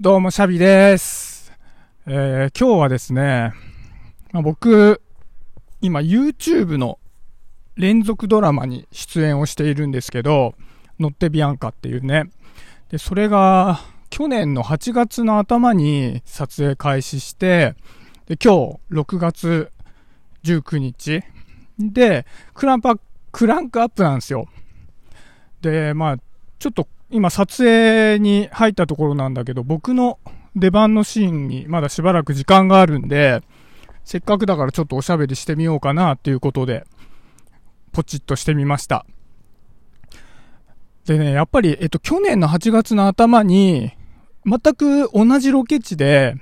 [0.00, 1.52] どうも、シャビです。
[2.06, 3.52] えー、今日はですね、
[4.30, 5.02] まあ、僕、
[5.80, 7.00] 今 YouTube の
[7.74, 10.54] 連続ドラマに出演をしているんですけど、
[11.00, 12.30] ノッテビアンカっていうね。
[12.90, 17.74] で、それが去年の8月の頭に撮影開始して、
[18.26, 19.72] で、今日6月
[20.44, 21.24] 19日
[21.76, 22.24] で、
[22.54, 22.94] クランパ、
[23.32, 24.46] クランクアップなんですよ。
[25.60, 26.16] で、まあ、
[26.60, 30.18] ちょっと今撮影に入ったところなんだけど、僕の
[30.54, 33.42] 出番のシーンにまだしばらく時間があるんで、
[34.04, 36.84] せっかくだからちょっとおしゃべりしてみようかなっていうことで、
[37.92, 39.06] ポチッとしてみました。
[41.06, 43.92] でね、やっぱり、えっと、去年の8月の頭に、
[44.44, 46.34] 全く同じロケ地で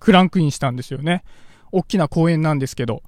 [0.00, 1.24] クランクインしたんですよね。
[1.72, 3.02] 大きな公園なんですけど。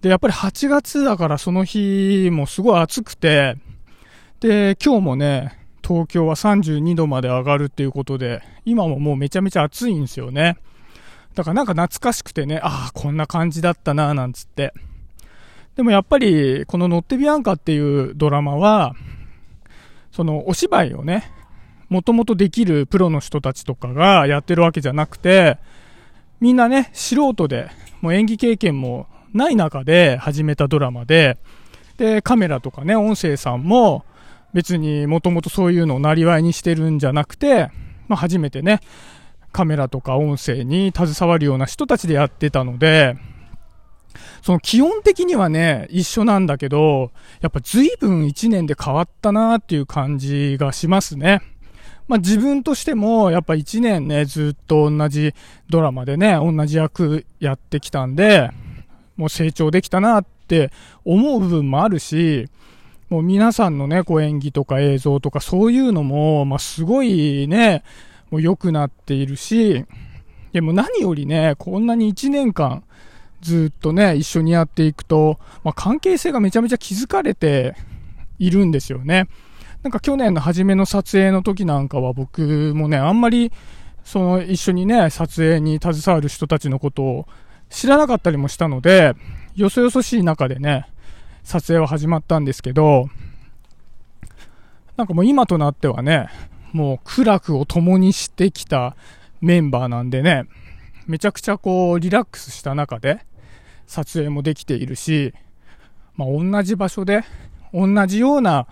[0.00, 3.56] で、やっぱり8月だからその日もすごい暑くて、
[4.40, 5.59] で、今日もね、
[5.90, 10.56] 東京は32度まで上がるっていうことで、今ももうめちゃめちゃ暑いんですよね。
[11.34, 14.72] だからなんか懐かしくてね、ああ、こんな感じだったな、なんつって。
[15.74, 18.94] でもやっぱり、このノッテビアンカっていうドラマは、
[20.12, 21.24] そのお芝居をね、
[21.88, 25.58] もともとできるプロの人たちとかがやってるわけじゃなくて、
[26.38, 27.68] みんなね、素人で、
[28.00, 31.36] もう演技経験もない中で始めたドラマで、
[31.96, 34.04] で、カメラとかね、音声さんも、
[34.52, 37.70] 別にもともとそういうのをなりわいにしてるんじゃなくて、
[38.08, 38.80] まあ初めてね、
[39.52, 43.16] カメラとか音声に携わるような人たちでやってたので、
[44.42, 51.42] その基本的にはね、一緒なんだけど、やっぱ随分一年で変わったなっていう感じがしますね。
[52.08, 55.34] まあ自分としても、やっぱ一年ね、ずっと同じ
[55.68, 58.50] ドラマでね、同じ役やってきたんで、
[59.16, 60.72] もう成長できたなって
[61.04, 62.48] 思う部分もあるし、
[63.10, 67.82] もう皆さんのね、こう演技とか映像とかそういうのも、まあすごいね、
[68.30, 69.84] もう良くなっているし、
[70.52, 72.84] でも何よりね、こんなに1年間
[73.40, 77.74] ずっとね、一緒にやっていくと、まあ関係性がめちゃめちゃ築かれて
[78.38, 79.28] いるんですよね。
[79.82, 83.50] なんか去年の初めの撮影の時なんかは僕もね、あんまり、
[84.04, 87.26] その一緒にね、撮影に携わる人たちのことを
[87.70, 89.14] 知らなかったりもしたので、
[89.56, 90.86] よそよそしい中でね、
[91.50, 93.08] 撮影は始まったんですけど、
[94.96, 96.28] なんかもう今となってはね、
[96.72, 98.94] もう苦楽を共にしてきた
[99.40, 100.44] メンバーなんでね、
[101.08, 103.26] めちゃくちゃこうリラックスした中で
[103.88, 105.34] 撮影もできているし、
[106.14, 107.24] まあ同じ場所で、
[107.74, 108.68] 同じような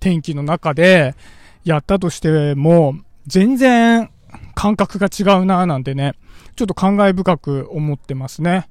[0.00, 1.14] 天気の中で
[1.62, 2.96] やったとしても、
[3.28, 4.10] 全然
[4.56, 6.14] 感覚が違うなぁなんてね、
[6.56, 8.68] ちょっと感慨深く思ってますね。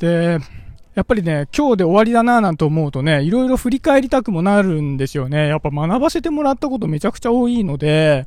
[0.00, 0.40] で、
[0.94, 5.48] やっぱりね、今日で終わりだなぁなんて思うとね、いろいろ振り返りたくもなるんですよね。
[5.48, 8.26] やっぱ学ばせてもらったことめちゃくちゃ多いので、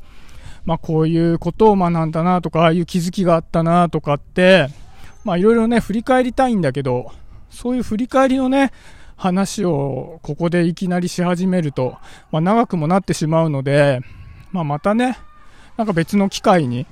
[0.66, 4.68] まあこういうことを学んだなとか、ああいう気づきがあったなとかって、
[5.24, 7.12] まあいろいろね、振り返りたいんだけど、
[7.52, 8.72] そういう振り返りのね、
[9.16, 11.98] 話をここでいきなりし始めると、
[12.32, 14.02] まあ長くもなってしまうので、
[14.52, 15.20] まあまたね、
[15.78, 16.88] なんか別の機会に、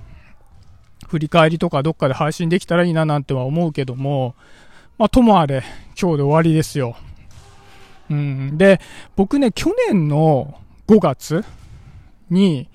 [1.08, 4.36] 振り返りとかどっかで配信できたらいいななんては思うけども、
[4.98, 5.64] まあともあれ、
[6.00, 6.96] 今日で終わりですよ。
[8.10, 8.58] うん。
[8.58, 8.80] で、
[9.16, 10.56] 僕ね、去年の
[10.88, 11.44] 5月
[12.30, 12.70] に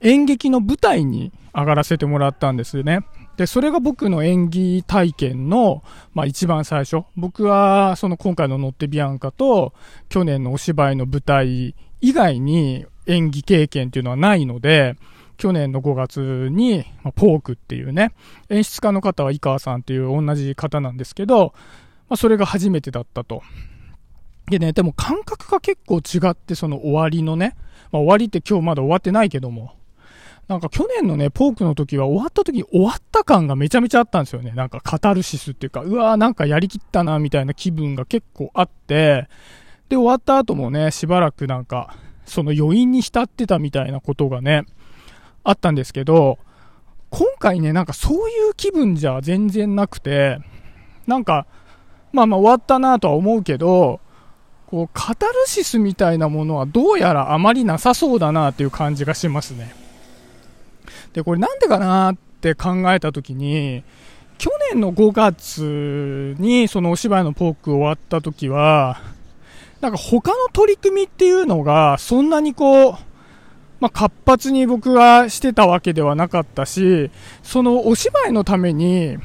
[0.00, 3.00] 演劇の舞台に上がらせてもらったんですね。
[3.36, 5.82] で、それが僕の演技体験の、
[6.14, 7.04] まあ一番最初。
[7.16, 9.72] 僕は、その今回のノッテビアンカと、
[10.08, 14.96] 去年のお芝居の舞台以外に演技経験っていうのはないので、
[15.40, 18.12] 去年の5月に、ま、ポークっていうね、
[18.50, 21.54] 演出家の方は井川さんっていう同じ方なんですけど、
[22.10, 23.42] まあそれが初めてだったと。
[24.50, 27.56] でね、でも感覚が結構違って、その終わりのね、
[27.90, 29.72] まあ終わりって今日まだ終わってないけども、
[30.46, 34.50] なんか去年のね、ポークの時は終わった時に終わった感がめちゃめちゃあったんですよね。
[34.50, 39.26] なんかカタルシスっていうか、うわーなんかやりきったな、みたいな気分が結構あって、
[39.88, 41.96] で、終わった後もね、しばらくなんか、
[42.26, 44.66] その余韻に浸ってたみたいなことがね、
[45.44, 46.38] あったんですけど、
[47.10, 50.38] 今回ね、なんかそういう気分じゃ全然なくて、
[51.06, 51.46] なんか、
[52.12, 54.00] まあまあ終わったなとは思うけど、
[54.66, 59.74] こう、カタルシスみたいなものはどうやらあまりなさそうだなっていう感じがしますね。
[61.12, 63.82] で、これなんでかなって考えたときに、
[64.38, 69.00] 去年の5月にそのお芝居のポーク終わったときは、
[69.80, 72.94] なんか他の取り組みっていうのがそんなにこう、
[73.80, 77.10] まあ、活発に僕がしてたわけではなかったし、
[77.42, 79.16] そのお芝居のために、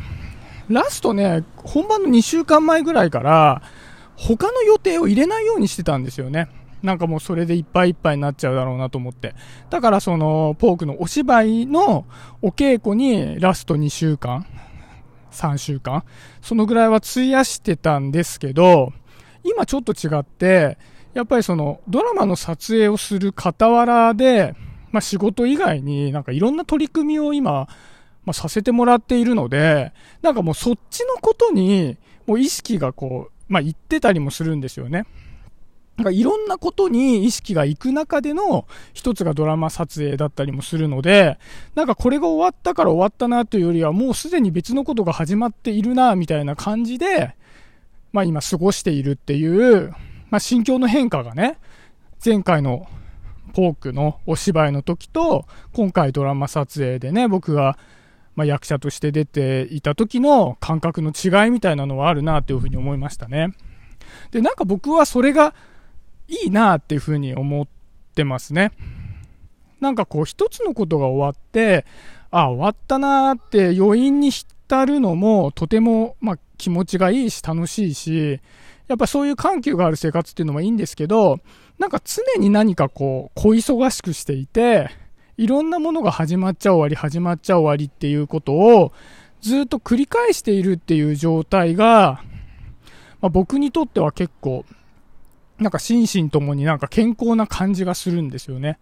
[0.70, 3.62] ラストね、本番の2週間前ぐらいから、
[4.16, 6.48] 他の予定を入れないようにしてたんですよね。
[6.82, 9.36] なんかもうそれでいっぱいいっぱいになっちゃうだろうなと思って。
[9.70, 12.06] だからその、ポークのお芝居の
[12.42, 14.46] お稽古にラスト2週間、
[15.32, 16.04] 3週間、
[16.42, 18.94] そのぐらいは費やしてたんですけど、
[19.44, 20.78] 今ちょっと違って、
[21.16, 24.54] やっぱりその、ドラマの撮影をする傍らで、
[24.92, 27.68] まあ仕事以外になんかいろんな取り組みを今、
[28.26, 31.98] まあさせてもらっているので、なんかもうそっちのことに、
[32.28, 35.06] もう意識がこう、まあ言ってたりもするんですよね。
[35.96, 41.40] なんかいろんなことに意識がいく中での一つがドラマ撮影だったりもするので、
[41.76, 47.36] なんかこれが終わったから終わったなというよりはもうすでに別のことが始まっているなみたいな感じで、
[48.12, 49.96] まあ今過ごしているっていう、
[50.36, 51.58] まあ心境の変化がね、
[52.24, 52.90] 前回の
[53.54, 57.78] ポークのお芝居の時と、今回ドラマ撮影でね、僕が
[58.36, 63.54] まあ役者として出ていた時の感覚の違いみたいなのはあるなというふうに思いましたね。
[64.32, 65.56] で、なんか僕はそれが
[66.28, 67.68] いいなっていうふうに思っ
[68.14, 68.74] てますね。
[69.80, 71.86] なんかこう一つのことが終わって、
[72.30, 78.42] あ、終わったなーって余韻に浸るのもとても、まあ、気持ちがいいし楽しいし、
[78.88, 81.40] やっぱそういう緩急がある生活っていうのもいいんですけど、
[81.80, 84.90] なんか常に何かこう、小忙しくしていて、
[85.38, 88.94] いろんなものが始まっちゃ終わり、始まっちゃ終わりっていうことを
[89.42, 92.22] ずっと繰り返しているっていう状態が、
[93.22, 94.66] まあ、僕にとっては結構
[95.60, 98.78] なんか心身ともになんか健康な感じがするんですよね。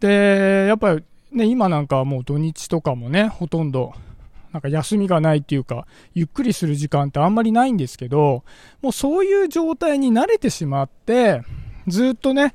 [0.00, 3.94] で、やっぱりね、今なんかもう土日とかもね、ほとんど、
[4.58, 8.42] なんか休みがないっていうか、ゆっくりする時間ってあんまりないんですけど、
[8.82, 11.42] もうそういう状態に慣れてしまって、
[11.86, 12.54] ずっとね、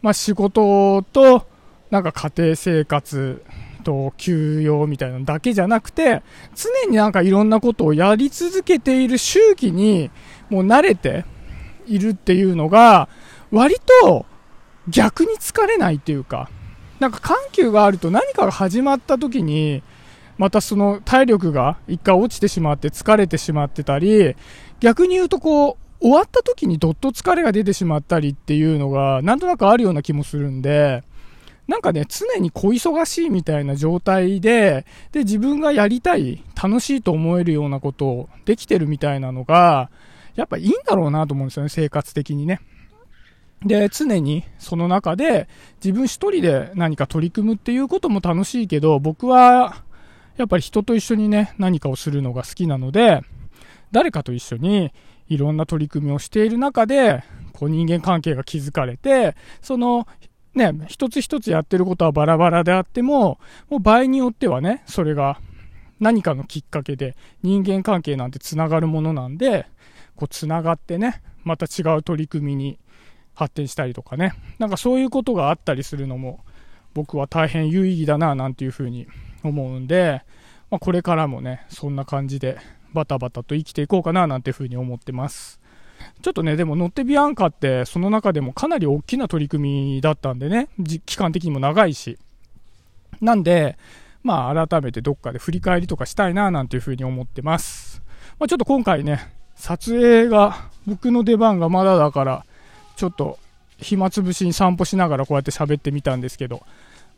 [0.00, 1.46] まあ仕事と、
[1.90, 3.42] なんか家庭生活
[3.82, 6.22] と休養みたいなのだけじゃなくて、
[6.54, 10.10] 常になんかいろんなことをやり続けている周期に、
[10.50, 11.24] もう慣れて、
[11.90, 13.08] いるっていうのが、
[13.50, 14.24] 割と
[14.88, 16.48] 逆に疲れないっていうか、
[17.00, 19.82] なんか緩急があると何かが始まった時に、
[20.40, 24.34] またその体力が一回落ちてしまって疲れてしまってたり、
[24.80, 31.04] 逆に言うとこう、終わった時にどっと疲れが出てしまったりっていうのが、なんとなくあるような気もするんで、
[31.68, 39.90] なんかね、常に小忙しいみたいな状態で、で、自分がやりたい、楽しいと思えるようなことをできてるみたいなのが、
[40.36, 42.62] やっぱいいんだろうなと思うんですよね、生活的にね。
[43.66, 45.48] で、常にその中で
[45.84, 49.82] 自分一人で何か取り組むっていうことも楽しいけど、僕は
[50.40, 53.22] やっぱり人と一緒にね、何かをするのが好きなので、
[53.92, 54.92] 誰かと一緒に
[55.28, 57.22] いろんな取り組みをしている中で、
[57.52, 60.06] こう人間関係が築かれて、その
[60.54, 63.38] ね、一つ一つやってることはバラバラであっても、
[63.68, 65.38] もう場合によってはね、それが
[66.00, 69.66] 何かのきっかけで人間関係なんて繋がるものなんで、
[70.16, 72.78] こう繋がってね、また違う取り組みに
[73.34, 76.40] 発展したりとかね、なんかそういうことがあったりするのも
[76.94, 79.06] 僕は大変有意義だななんていうふうに
[79.42, 80.22] 思うんで、
[80.70, 82.58] まあ、これからもね、そんな感じで
[82.92, 85.60] バタバタと生きていこうかななんていうふうに思ってます。
[86.22, 90.68] ちょっとね、でも乗ってビアンカってその中でもかなり大きな取り組みだったんでね、
[91.06, 92.18] 期間的にも長いし。
[93.20, 93.76] なんで、
[94.22, 98.02] まあ改めてどっかで振り返りとかしたいななんていうふうに思ってます。
[98.38, 102.46] まあ、ちょっと今回ね、撮影が僕の出番がまだだから
[102.96, 103.38] ちょっと
[103.78, 106.62] 暇つぶしに散歩しながらこうやって喋ってみたんですけど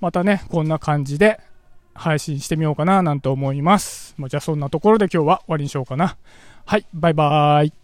[0.00, 1.40] またねこんな感じで
[1.94, 4.14] 配信してみようかななんて思います。
[4.16, 6.16] まあ、じゃあそんなところで今日は終わりにしようかな。
[6.64, 7.81] はい、バイバーイ。